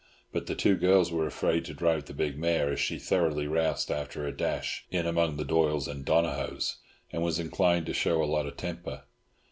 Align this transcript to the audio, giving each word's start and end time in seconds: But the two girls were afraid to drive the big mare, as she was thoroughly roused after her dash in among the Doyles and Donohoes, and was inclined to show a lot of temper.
But 0.33 0.47
the 0.47 0.55
two 0.55 0.77
girls 0.77 1.11
were 1.11 1.27
afraid 1.27 1.63
to 1.65 1.75
drive 1.75 2.05
the 2.05 2.15
big 2.15 2.35
mare, 2.35 2.71
as 2.71 2.79
she 2.79 2.95
was 2.95 3.07
thoroughly 3.07 3.45
roused 3.45 3.91
after 3.91 4.23
her 4.23 4.31
dash 4.31 4.83
in 4.89 5.05
among 5.05 5.37
the 5.37 5.45
Doyles 5.45 5.87
and 5.87 6.03
Donohoes, 6.03 6.77
and 7.11 7.21
was 7.21 7.37
inclined 7.37 7.85
to 7.85 7.93
show 7.93 8.23
a 8.23 8.25
lot 8.25 8.47
of 8.47 8.57
temper. 8.57 9.03